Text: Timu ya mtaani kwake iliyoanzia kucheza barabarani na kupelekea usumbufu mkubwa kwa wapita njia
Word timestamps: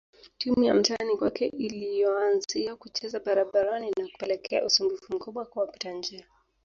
Timu 0.37 0.63
ya 0.63 0.73
mtaani 0.73 1.17
kwake 1.17 1.47
iliyoanzia 1.47 2.75
kucheza 2.75 3.19
barabarani 3.19 3.91
na 3.99 4.07
kupelekea 4.07 4.65
usumbufu 4.65 5.15
mkubwa 5.15 5.45
kwa 5.45 5.61
wapita 5.65 5.91
njia 5.91 6.25